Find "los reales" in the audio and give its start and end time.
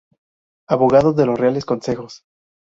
1.27-1.63